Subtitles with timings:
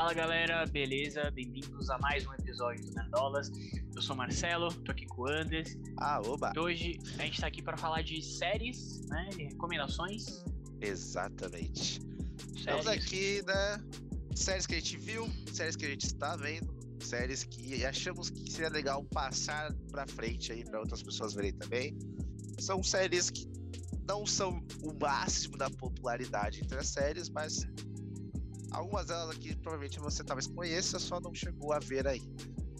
[0.00, 1.30] Fala galera, beleza?
[1.30, 3.52] Bem-vindos a mais um episódio do Nerdolas.
[3.94, 5.76] Eu sou Marcelo, tô aqui com o Anders.
[5.98, 6.54] Ah, oba!
[6.56, 9.28] E hoje a gente tá aqui para falar de séries, né?
[9.36, 10.42] De recomendações.
[10.80, 12.00] Exatamente.
[12.56, 13.84] Estamos aqui, né?
[14.34, 18.50] Séries que a gente viu, séries que a gente está vendo, séries que achamos que
[18.50, 21.98] seria legal passar pra frente aí para outras pessoas verem também.
[22.58, 23.46] São séries que
[24.08, 27.66] não são o máximo da popularidade entre as séries, mas
[28.72, 32.22] algumas delas aqui provavelmente você talvez conheça, só não chegou a ver aí.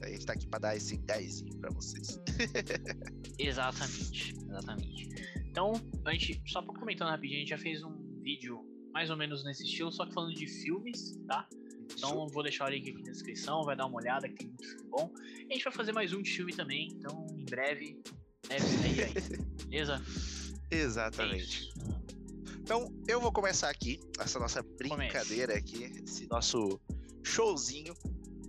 [0.03, 2.19] A gente tá aqui para dar esse gásinho para vocês.
[3.39, 5.09] exatamente, exatamente.
[5.45, 5.73] Então,
[6.05, 9.45] a gente, só pra comentando rapidinho, a gente já fez um vídeo mais ou menos
[9.45, 11.47] nesse estilo, só que falando de filmes, tá?
[11.93, 14.65] Então vou deixar o link aqui na descrição, vai dar uma olhada que tem muito
[14.65, 15.13] filme bom.
[15.51, 18.01] A gente vai fazer mais um de filme também, então em breve
[18.49, 19.15] deve sair aí,
[19.69, 20.03] beleza?
[20.71, 21.73] Exatamente.
[21.77, 22.00] É
[22.71, 26.81] então eu vou começar aqui, essa nossa brincadeira aqui, esse nosso
[27.21, 27.93] showzinho.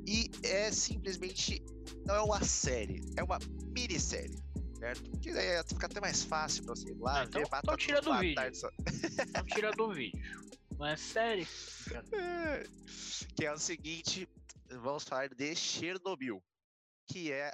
[0.05, 1.65] E é simplesmente.
[2.05, 3.39] Não é uma série, é uma
[3.75, 4.37] minissérie.
[4.77, 5.09] Certo?
[5.09, 7.99] Porque daí fica até mais fácil pra você ir lá, ah, então, ver, então tira
[7.99, 8.43] do vídeo.
[9.27, 10.21] Então tira do vídeo.
[10.77, 11.47] Não é série?
[13.35, 14.29] que é o seguinte,
[14.69, 16.43] vamos falar de Chernobyl,
[17.07, 17.51] que é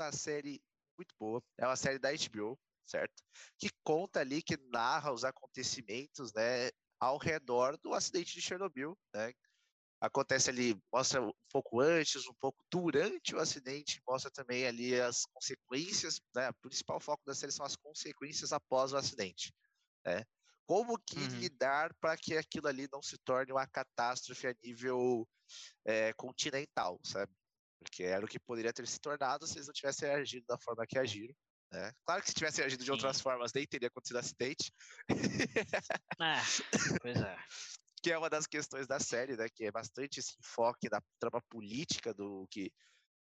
[0.00, 0.62] uma série
[0.96, 1.42] muito boa.
[1.58, 2.56] É uma série da HBO,
[2.86, 3.22] certo?
[3.58, 9.32] Que conta ali, que narra os acontecimentos, né, ao redor do acidente de Chernobyl, né?
[10.00, 15.24] Acontece ali, mostra um pouco antes, um pouco durante o acidente, mostra também ali as
[15.32, 16.50] consequências, né?
[16.50, 19.54] O principal foco da série são as consequências após o acidente,
[20.04, 20.24] né?
[20.66, 21.38] Como que uhum.
[21.40, 25.28] lidar para que aquilo ali não se torne uma catástrofe a nível
[25.84, 27.32] é, continental, sabe?
[27.78, 30.86] Porque era o que poderia ter se tornado se eles não tivessem agido da forma
[30.86, 31.34] que agiram.
[31.74, 31.92] Né?
[32.06, 32.92] Claro que se tivessem agido de Sim.
[32.92, 34.72] outras formas, nem teria acontecido acidente.
[36.20, 36.40] Ah,
[37.02, 37.36] pois é.
[38.00, 39.48] que é uma das questões da série, né?
[39.52, 42.70] Que é bastante esse enfoque da trama política do que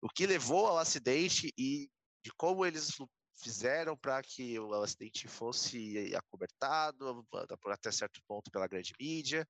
[0.01, 1.87] o que levou ao acidente e
[2.23, 2.97] de como eles
[3.35, 7.23] fizeram para que o acidente fosse acobertado
[7.67, 9.47] até certo ponto pela grande mídia.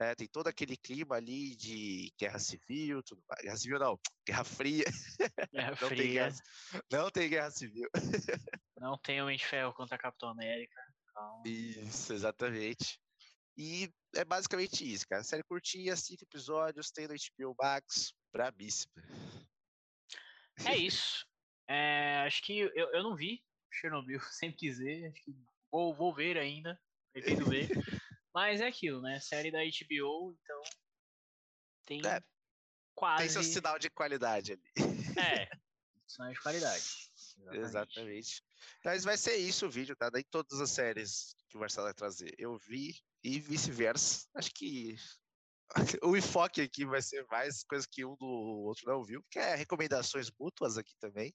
[0.00, 3.42] É, tem todo aquele clima ali de guerra civil, tudo mais.
[3.42, 4.84] Guerra civil não, guerra fria.
[5.52, 5.96] Guerra não, fria.
[5.96, 6.32] Tem guerra,
[6.90, 7.90] não tem guerra civil.
[8.78, 10.80] não tem Homem de Ferro contra Capitão América.
[11.10, 11.42] Então...
[11.44, 12.98] Isso, exatamente.
[13.58, 15.22] E é basicamente isso, cara.
[15.22, 18.92] Série curtinha, cinco episódios, tem no HBO Max, brabíssima.
[20.66, 21.26] É isso.
[21.68, 25.36] É, acho que eu, eu não vi Chernobyl, sempre quis ver, acho que
[25.70, 26.80] vou, vou ver ainda,
[27.12, 27.68] pretendo ver.
[28.34, 29.18] Mas é aquilo, né?
[29.20, 30.62] Série da HBO, então
[31.86, 32.22] tem é,
[32.94, 33.22] quase.
[33.22, 34.62] Tem seu sinal de qualidade ali.
[35.18, 35.48] É,
[36.06, 37.10] sinal de qualidade.
[37.52, 37.58] Exatamente.
[37.58, 38.44] Exatamente.
[38.84, 40.10] Mas vai ser isso o vídeo, tá?
[40.10, 44.28] Daí todas as séries que o Marcelo vai trazer eu vi e vice-versa.
[44.34, 44.96] Acho que
[46.04, 49.54] o enfoque aqui vai ser mais coisa que um do outro não viu, porque é
[49.54, 51.34] recomendações mútuas aqui também.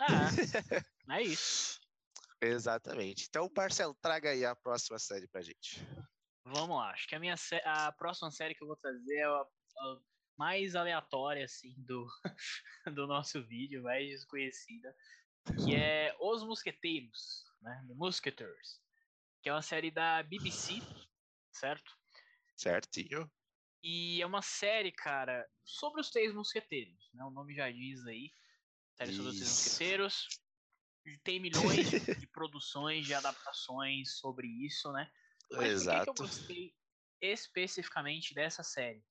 [0.00, 0.06] Ah,
[1.18, 1.80] é isso.
[2.40, 3.26] Exatamente.
[3.28, 5.86] Então, Marcelo, traga aí a próxima série pra gente.
[6.44, 6.90] Vamos lá.
[6.90, 7.34] Acho que a minha
[7.64, 10.00] a próxima série que eu vou trazer é a, a
[10.36, 12.06] mais aleatória assim do
[12.94, 14.96] do nosso vídeo, mais desconhecida,
[15.64, 17.84] que é Os Mosqueteiros, né?
[17.86, 18.80] The Musketeers,
[19.42, 20.80] que é uma série da BBC,
[21.52, 21.96] certo?
[22.56, 23.30] Certinho.
[23.82, 27.24] E é uma série, cara, sobre os Três Mosqueteiros, né?
[27.24, 28.30] O nome já diz aí.
[28.96, 30.28] Série sobre os Três Mosqueteiros.
[31.22, 35.10] Tem milhões de produções, de adaptações sobre isso, né?
[35.52, 36.12] Mas Exato.
[36.14, 36.74] por que, que eu gostei
[37.20, 39.02] especificamente dessa série?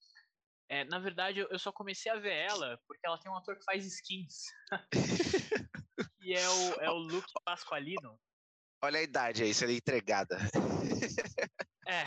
[0.69, 3.63] É, na verdade, eu só comecei a ver ela porque ela tem um ator que
[3.63, 4.45] faz skins.
[6.21, 8.19] e é o, é o Luke Pasqualino.
[8.81, 10.37] Olha a idade aí, seria entregada.
[11.87, 12.05] é,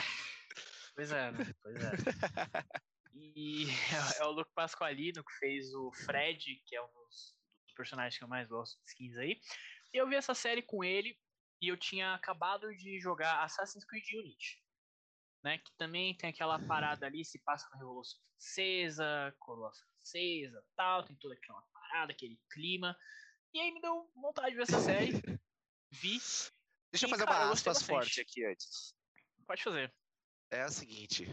[0.94, 1.54] Pois é, né?
[1.62, 1.90] Pois é.
[3.14, 3.66] E
[4.18, 8.24] é, o Luke Pasqualino que fez o Fred, que é um dos, dos personagens que
[8.24, 9.38] eu mais gosto de skins aí.
[9.92, 11.14] E eu vi essa série com ele
[11.62, 14.60] e eu tinha acabado de jogar Assassin's Creed Unity.
[15.44, 21.02] Né, que também tem aquela parada ali, se passa na Revolução Francesa, Coroa Francesa, tal,
[21.02, 22.96] tem toda aquela parada, aquele clima.
[23.52, 25.10] E aí me deu vontade de ver essa série.
[25.90, 26.20] Vi.
[26.92, 28.94] Deixa e, eu fazer cara, uma aspas forte aqui antes.
[29.44, 29.92] Pode fazer
[30.52, 31.26] é a seguinte: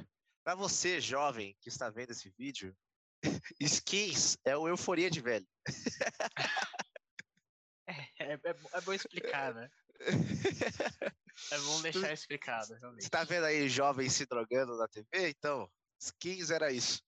[0.44, 2.76] para você, jovem, que está vendo esse vídeo,
[3.60, 5.48] skins é o euforia de velho.
[7.86, 9.70] É, é, é, é bom explicar, né?
[10.00, 13.04] É bom deixar explicado, realmente.
[13.04, 15.30] Você tá vendo aí jovens se drogando na TV?
[15.30, 15.70] Então,
[16.00, 17.02] skins era isso.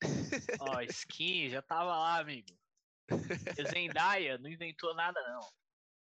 [0.59, 2.47] Ó, oh, skins, já tava lá, amigo.
[3.73, 5.41] Zendaya não inventou nada, não.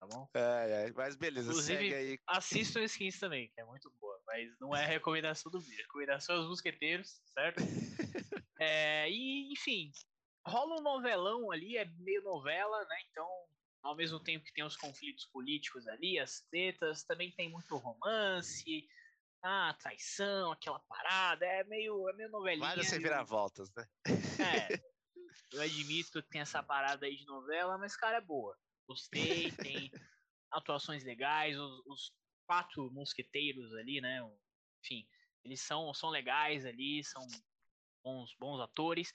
[0.00, 0.28] Tá bom?
[0.34, 2.18] É, é, mas beleza, Inclusive, segue aí.
[2.26, 5.82] assistam skins também, que é muito boa mas não é recomendação do vídeo.
[5.82, 7.58] Recomendação aos mosqueteiros, certo?
[8.62, 9.90] É, e, enfim,
[10.46, 12.96] rola um novelão ali, é meio novela, né?
[13.10, 13.26] Então,
[13.82, 18.86] ao mesmo tempo que tem os conflitos políticos ali, as tretas, também tem muito romance,
[19.42, 22.66] ah, traição, aquela parada, é meio, é meio novelinha.
[22.66, 23.88] Várias reviravoltas, né?
[24.38, 24.68] É,
[25.52, 28.56] eu admito que tem essa parada aí de novela, mas, cara, é boa.
[28.86, 29.90] Gostei, tem
[30.50, 32.12] atuações legais, os, os
[32.46, 34.20] quatro mosqueteiros ali, né?
[34.82, 35.06] Enfim,
[35.44, 37.26] eles são, são legais ali, são
[38.04, 39.12] bons, bons atores.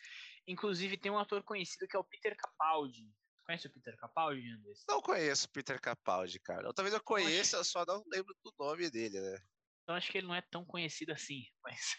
[0.48, 3.12] Inclusive tem um ator conhecido que é o Peter Capaldi.
[3.46, 4.84] Conhece o Peter Capaldi, Andrés?
[4.88, 6.74] Não conheço o Peter Capaldi, cara.
[6.74, 9.40] Talvez eu conheça, eu só não lembro do nome dele, né?
[9.84, 11.96] Então acho que ele não é tão conhecido assim, mas.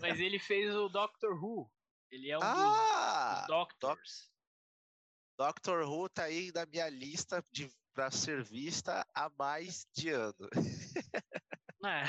[0.00, 1.70] mas ele fez o Doctor Who.
[2.10, 4.32] Ele é um ah, dos, dos Doctors.
[5.38, 10.48] Doctor Who tá aí na minha lista de para ser vista há mais de ano.
[11.84, 12.04] É,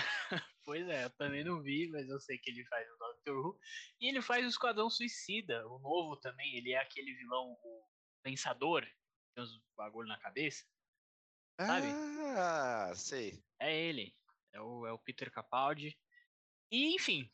[0.64, 3.60] pois é, eu também não vi, mas eu sei que ele faz o Doctor Who.
[4.00, 6.56] E ele faz o Esquadrão Suicida, o novo também.
[6.56, 7.84] Ele é aquele vilão, o
[8.24, 8.88] Pensador,
[9.36, 10.66] tem uns bagulho na cabeça.
[11.60, 11.88] Sabe?
[12.36, 13.44] Ah, sei.
[13.60, 14.16] É ele.
[14.54, 15.98] É o, é o Peter Capaldi.
[16.72, 17.31] E, enfim,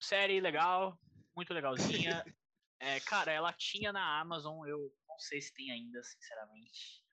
[0.00, 0.98] série legal,
[1.36, 2.24] muito legalzinha.
[2.80, 7.04] é, cara, ela tinha na Amazon, eu não sei se tem ainda, sinceramente.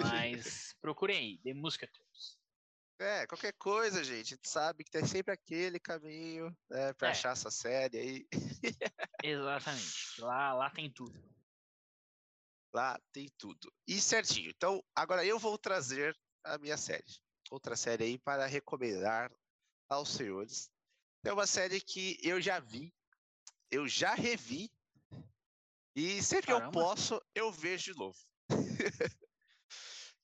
[0.00, 2.38] Mas procurem aí, The Musketeers.
[3.00, 4.34] É, qualquer coisa, gente.
[4.34, 7.10] A gente sabe que tem sempre aquele caminho né, pra é.
[7.12, 8.28] achar essa série aí.
[9.22, 10.20] Exatamente.
[10.20, 11.16] Lá, lá tem tudo.
[12.72, 13.72] Lá tem tudo.
[13.86, 14.50] E certinho.
[14.50, 17.20] Então, agora eu vou trazer a minha série.
[17.50, 19.32] Outra série aí para recomendar
[19.88, 20.70] aos senhores.
[21.24, 22.94] É uma série que eu já vi,
[23.70, 24.70] eu já revi,
[25.96, 26.70] e sempre Caramba.
[26.70, 28.18] que eu posso, eu vejo de novo.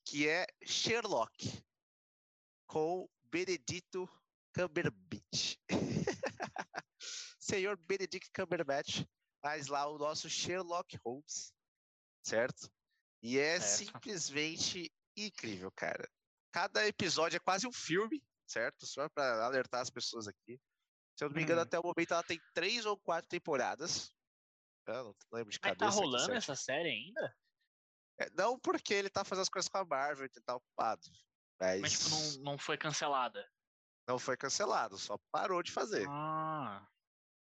[0.05, 1.63] que é Sherlock,
[2.65, 4.07] com Benedito
[4.53, 5.57] Cumberbatch.
[7.39, 9.03] Senhor Benedict Cumberbatch
[9.41, 11.53] faz lá o nosso Sherlock Holmes,
[12.25, 12.69] certo?
[13.21, 13.91] E é certo.
[13.91, 16.09] simplesmente incrível, cara.
[16.51, 18.85] Cada episódio é quase um filme, certo?
[18.85, 20.59] Só para alertar as pessoas aqui.
[21.17, 21.63] Se eu não me engano, hum.
[21.63, 24.13] até o momento ela tem três ou quatro temporadas.
[24.87, 25.85] Eu não lembro de cabeça.
[25.85, 27.35] Mas tá rolando aqui, essa série ainda?
[28.19, 31.01] É, não porque ele tá fazendo as coisas com a Marvel e tá ocupado.
[31.59, 33.45] Mas, mas tipo, não, não foi cancelada.
[34.07, 36.05] Não foi cancelado, só parou de fazer.
[36.07, 36.85] Ah,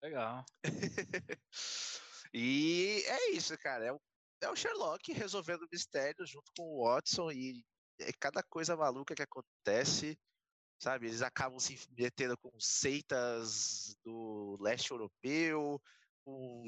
[0.01, 0.43] legal.
[2.33, 3.85] e é isso, cara.
[3.85, 4.01] É o,
[4.41, 7.63] é o Sherlock resolvendo mistérios junto com o Watson e
[7.99, 10.17] é cada coisa maluca que acontece,
[10.79, 11.07] sabe?
[11.07, 15.81] Eles acabam se metendo com seitas do leste europeu,
[16.23, 16.67] com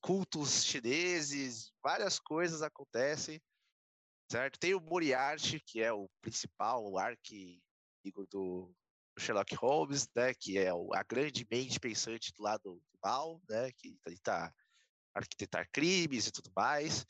[0.00, 3.40] cultos chineses, várias coisas acontecem,
[4.30, 4.58] certo?
[4.58, 8.74] Tem o Moriarty, que é o principal, arqui-inimigo do
[9.18, 13.96] Sherlock Holmes, né, que é a grande mente pensante do lado do mal, né, que
[14.08, 14.52] está
[15.14, 17.06] arquitetar crimes e tudo mais.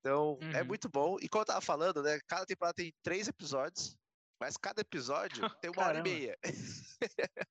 [0.00, 0.52] Então, é uhum.
[0.52, 1.16] é muito bom.
[1.20, 3.96] E como eu tava falando, né, cada temporada tem três episódios,
[4.40, 6.38] mas cada episódio tem uma hora e meia.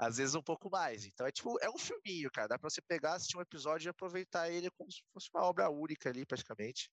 [0.00, 1.04] às vezes um pouco mais.
[1.04, 2.48] Então é tipo, é um filminho, cara.
[2.48, 5.68] Dá pra você pegar, assistir um episódio e aproveitar ele como se fosse uma obra
[5.68, 6.90] única ali, praticamente.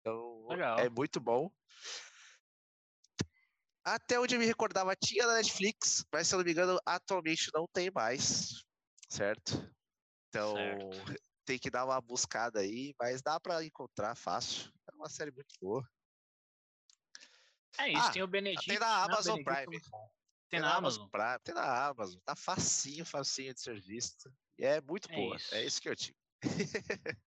[0.00, 0.78] Então, Legal.
[0.80, 1.50] é muito bom.
[3.84, 7.50] Até onde eu me recordava, tinha na Netflix, mas se eu não me engano, atualmente
[7.54, 8.64] não tem mais,
[9.08, 9.52] certo?
[10.28, 11.29] Então, certo.
[11.50, 14.72] Tem que dar uma buscada aí, mas dá para encontrar fácil.
[14.88, 15.84] É uma série muito boa.
[17.76, 18.66] É isso, ah, tem o Benedito.
[18.66, 19.80] Tem na Amazon não, Prime.
[20.48, 21.08] Tem, na, Amazon?
[21.08, 22.20] Prime, tem na Amazon.
[22.24, 24.32] Tá facinho, facinho de ser visto.
[24.58, 25.36] E é muito é boa.
[25.36, 25.54] Isso.
[25.56, 26.16] É isso que eu digo.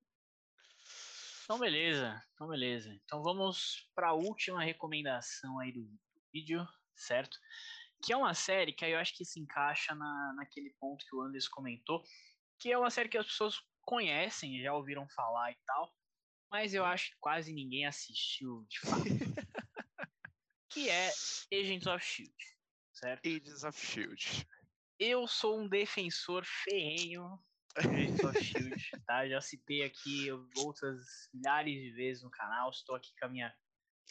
[1.43, 2.23] então, beleza.
[2.33, 2.93] Então, beleza.
[3.03, 5.85] Então, vamos para a última recomendação aí do
[6.31, 6.65] vídeo,
[6.95, 7.37] certo?
[8.01, 11.13] Que é uma série que aí eu acho que se encaixa na, naquele ponto que
[11.13, 12.01] o Anderson comentou,
[12.57, 15.93] que é uma série que as pessoas conhecem, já ouviram falar e tal,
[16.51, 19.03] mas eu acho que quase ninguém assistiu de fato.
[20.69, 21.11] que é
[21.51, 22.53] Agents of Shield
[23.03, 23.27] certo?
[23.27, 24.47] Agents of Shield.
[24.99, 27.39] Eu sou um defensor ferrenho
[27.81, 29.27] de Agents of Shield, tá?
[29.27, 32.69] Já citei aqui outras milhares de vezes no canal.
[32.69, 33.53] Estou aqui com a minha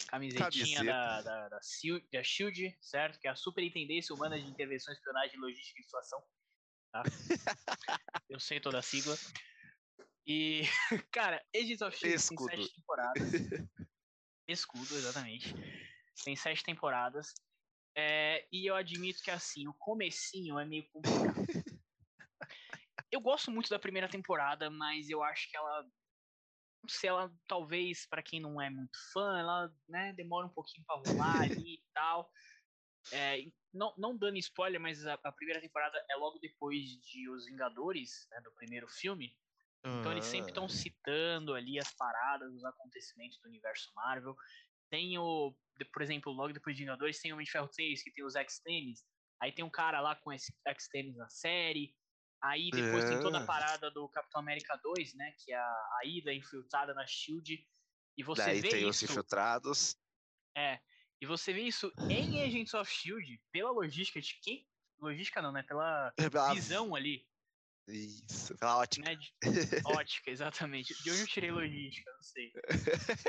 [0.08, 3.18] camisetinha da, da, da, Shield, da Shield, certo?
[3.18, 6.22] Que é a Superintendência Humana de Intervenção, Espionagem, Logística e Situação.
[6.92, 7.02] Tá?
[8.28, 9.16] Eu sei toda a sigla.
[10.26, 10.62] E,
[11.12, 12.50] cara, Agents of Shield Escudo.
[12.50, 13.22] tem sete temporadas.
[14.48, 15.54] Escudo, exatamente.
[16.24, 17.32] Tem sete temporadas.
[17.96, 21.46] É, e eu admito que assim, o comecinho é meio complicado.
[23.10, 25.86] eu gosto muito da primeira temporada, mas eu acho que ela
[26.82, 30.84] não sei, ela talvez para quem não é muito fã, ela, né, demora um pouquinho
[30.84, 32.30] para rolar ali e tal.
[33.12, 37.46] É, não, não dando spoiler, mas a, a, primeira temporada é logo depois de Os
[37.46, 39.36] Vingadores, né, do primeiro filme.
[39.84, 40.68] Então eles sempre estão ah.
[40.68, 44.36] citando ali as paradas, os acontecimentos do universo Marvel.
[44.90, 45.54] Tem o,
[45.92, 48.36] por exemplo, logo depois de Vingadores, tem o Homem de Ferro 3, que tem os
[48.36, 49.00] X-Tenis.
[49.40, 51.94] Aí tem um cara lá com esse X-Tenis na série.
[52.42, 53.08] Aí depois é.
[53.08, 53.46] tem toda a é.
[53.46, 55.32] parada do Capitão América 2, né?
[55.38, 57.66] Que é a, a ida infiltrada na SHIELD.
[58.16, 59.96] E você Daí vê tem isso, os infiltrados.
[60.56, 60.78] É.
[61.20, 64.68] E você vê isso em Agents of SHIELD, pela logística de quem...
[65.00, 65.64] Logística não, né?
[65.64, 67.26] Pela, pela visão ali.
[67.88, 69.10] Isso, pela ótica.
[69.10, 69.18] Né?
[69.86, 70.94] Ótica, exatamente.
[71.02, 72.52] De onde eu tirei logística, não sei.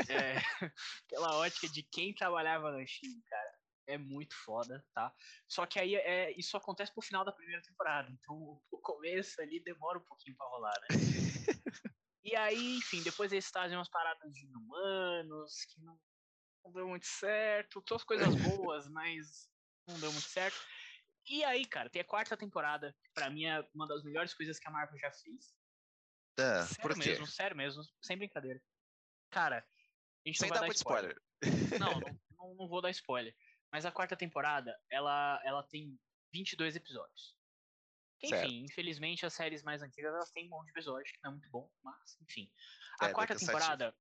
[0.10, 0.36] É,
[1.10, 5.13] pela ótica de quem trabalhava na SHIELD, cara é muito foda, tá?
[5.48, 9.60] Só que aí é, isso acontece pro final da primeira temporada, então o começo ali
[9.63, 10.88] demora um pouquinho pra rolar, né?
[12.24, 16.00] e aí, enfim, depois eles trazem umas paradas de humanos que não,
[16.65, 19.50] não deu muito certo, todas coisas boas, mas
[19.88, 20.57] não deu muito certo.
[21.27, 24.59] E aí, cara, tem a quarta temporada, que pra mim é uma das melhores coisas
[24.59, 25.55] que a Marvel já fez.
[26.37, 27.09] É, sério por quê?
[27.09, 28.61] mesmo, sério mesmo, sem brincadeira.
[29.29, 29.65] Cara,
[30.25, 31.11] a gente Sem não vai dar spoiler.
[31.11, 31.23] spoiler.
[31.79, 31.99] Não,
[32.37, 33.35] não, não, vou dar spoiler.
[33.69, 35.99] Mas a quarta temporada, ela, ela tem
[36.31, 37.35] 22 episódios.
[38.21, 38.53] Enfim, certo.
[38.53, 41.49] infelizmente as séries mais antigas elas têm um monte de episódios, que não é muito
[41.49, 42.49] bom, mas enfim.
[43.01, 43.93] A é, quarta temporada,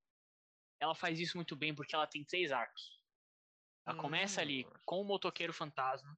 [0.79, 3.01] ela faz isso muito bem porque ela tem três arcos.
[3.85, 4.01] Ela hum.
[4.01, 4.71] começa ali hum.
[4.85, 6.17] com o motoqueiro fantasma,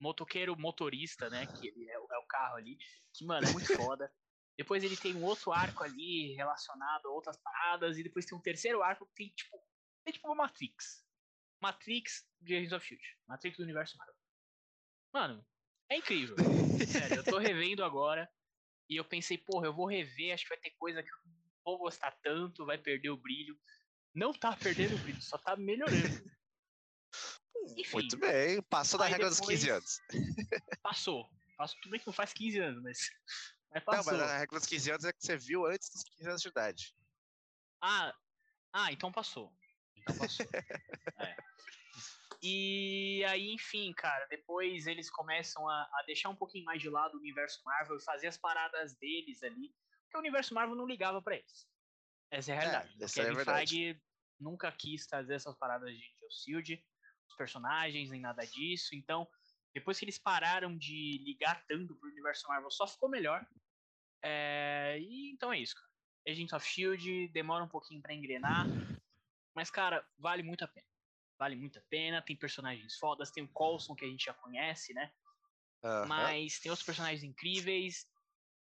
[0.00, 2.78] motoqueiro motorista, né, que ele é, é o carro ali,
[3.12, 4.12] que, mano, é muito foda.
[4.56, 8.42] Depois ele tem um outro arco ali relacionado a outras paradas, e depois tem um
[8.42, 9.56] terceiro arco que tem, tipo,
[10.04, 11.06] tem tipo uma Matrix.
[11.60, 13.04] Matrix de Agents of Shield.
[13.26, 14.14] Matrix do universo Marvel.
[15.12, 15.46] Mano,
[15.88, 16.36] é incrível.
[16.86, 18.30] Sério, eu tô revendo agora.
[18.88, 21.34] E eu pensei, porra, eu vou rever, acho que vai ter coisa que eu não
[21.64, 23.58] vou gostar tanto, vai perder o brilho.
[24.14, 26.30] Não tá perdendo o brilho, só tá melhorando.
[27.78, 30.00] Enfim, Muito bem, passou da regra dos 15 anos.
[30.82, 31.30] Passou.
[31.56, 33.10] Passou, tudo bem que não faz 15 anos, mas.
[33.70, 34.12] mas passou.
[34.12, 36.42] Não, mas a regra dos 15 anos é que você viu antes dos 15 anos
[36.42, 36.94] de idade.
[37.80, 38.12] Ah,
[38.72, 39.56] ah então passou.
[39.96, 40.44] Então passou.
[41.20, 41.36] é.
[42.42, 47.14] E aí, enfim, cara, depois eles começam a, a, deixar um pouquinho mais de lado
[47.14, 51.20] o universo Marvel e fazer as paradas deles ali, porque o universo Marvel não ligava
[51.22, 51.68] para eles.
[52.30, 52.96] Essa é a realidade.
[53.00, 54.02] É, essa o Kevin é Feige
[54.38, 56.84] nunca quis trazer essas paradas de Shield,
[57.28, 58.94] os personagens, nem nada disso.
[58.94, 59.28] Então,
[59.74, 63.46] depois que eles pararam de ligar tanto pro universo Marvel, só ficou melhor.
[64.22, 65.88] É, e então é isso, cara.
[66.28, 68.66] Agents of Shield demora um pouquinho para engrenar,
[69.54, 70.88] mas cara, vale muito a pena
[71.38, 72.20] vale muito a pena.
[72.20, 75.12] Tem personagens fodas, tem o Coulson que a gente já conhece, né?
[75.82, 76.06] Uhum.
[76.06, 78.06] Mas tem outros personagens incríveis.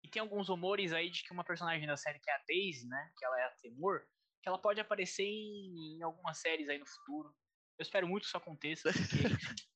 [0.04, 2.88] E tem alguns rumores aí de que uma personagem da série que é a Daisy,
[2.88, 3.12] né?
[3.18, 4.06] Que ela é a Temor,
[4.44, 7.34] que ela pode aparecer em, em algumas séries aí no futuro.
[7.78, 9.24] Eu espero muito que isso aconteça, porque.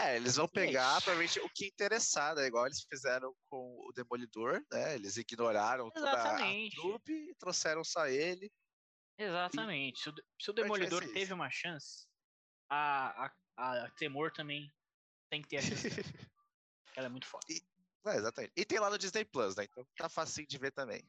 [0.00, 2.46] É, eles vão é pegar é o que interessar, né?
[2.46, 4.94] Igual eles fizeram com o Demolidor, né?
[4.94, 6.76] Eles ignoraram Exatamente.
[6.76, 8.52] toda a trupe e trouxeram só ele.
[9.18, 10.00] Exatamente.
[10.00, 12.06] Se o, se o Demolidor teve uma chance,
[12.70, 13.26] a,
[13.56, 14.70] a, a Temor também
[15.30, 15.88] tem que ter a chance.
[16.94, 17.54] ela é muito forte.
[17.54, 18.52] E, é, exatamente.
[18.56, 19.64] E tem lá no Disney Plus, né?
[19.64, 21.02] Então tá fácil de ver também.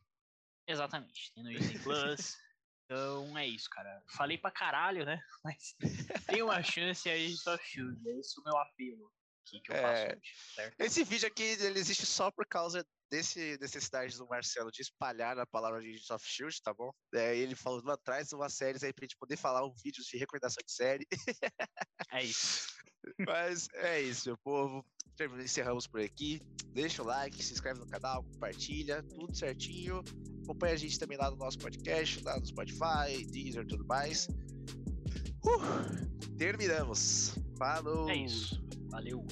[0.67, 1.33] Exatamente.
[1.33, 2.37] Tem no Disney Plus.
[2.89, 4.01] então é isso, cara.
[4.17, 5.21] Falei pra caralho, né?
[5.45, 5.75] Mas
[6.25, 8.09] tem uma chance aí só Shield.
[8.09, 9.11] É isso o meu apelo
[9.49, 9.81] aqui que eu é...
[9.81, 10.81] faço hoje, certo?
[10.81, 15.45] Esse vídeo aqui ele existe só por causa desse necessidade do Marcelo de espalhar a
[15.45, 16.91] palavra de Soft Shield, tá bom?
[17.13, 20.17] É, ele falou atrás de uma série aí pra gente poder falar um vídeo de
[20.17, 21.07] recordação de série.
[22.11, 22.67] É isso.
[23.19, 24.83] Mas é isso, meu povo.
[25.43, 26.41] Encerramos por aqui.
[26.73, 30.03] Deixa o like, se inscreve no canal, compartilha, tudo certinho.
[30.49, 34.27] Acompanha a gente também lá no nosso podcast, lá no Spotify, Deezer e tudo mais.
[35.45, 37.35] Uh, terminamos.
[37.55, 38.09] Falou!
[38.09, 38.59] É isso.
[38.89, 39.23] Valeu!